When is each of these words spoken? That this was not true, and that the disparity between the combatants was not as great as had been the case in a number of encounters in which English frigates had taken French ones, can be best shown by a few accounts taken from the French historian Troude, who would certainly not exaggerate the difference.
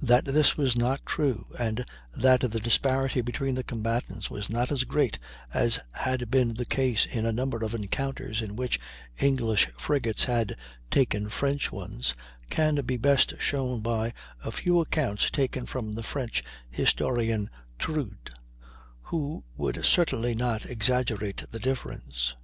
That 0.00 0.26
this 0.26 0.56
was 0.56 0.76
not 0.76 1.04
true, 1.04 1.44
and 1.58 1.84
that 2.14 2.38
the 2.42 2.60
disparity 2.60 3.20
between 3.20 3.56
the 3.56 3.64
combatants 3.64 4.30
was 4.30 4.48
not 4.48 4.70
as 4.70 4.84
great 4.84 5.18
as 5.52 5.80
had 5.90 6.30
been 6.30 6.54
the 6.54 6.64
case 6.64 7.04
in 7.04 7.26
a 7.26 7.32
number 7.32 7.64
of 7.64 7.74
encounters 7.74 8.40
in 8.42 8.54
which 8.54 8.78
English 9.18 9.66
frigates 9.76 10.22
had 10.22 10.54
taken 10.88 11.28
French 11.30 11.72
ones, 11.72 12.14
can 12.48 12.76
be 12.82 12.96
best 12.96 13.34
shown 13.40 13.80
by 13.80 14.12
a 14.44 14.52
few 14.52 14.80
accounts 14.80 15.32
taken 15.32 15.66
from 15.66 15.96
the 15.96 16.04
French 16.04 16.44
historian 16.70 17.50
Troude, 17.76 18.30
who 19.00 19.42
would 19.56 19.84
certainly 19.84 20.36
not 20.36 20.64
exaggerate 20.64 21.42
the 21.50 21.58
difference. 21.58 22.36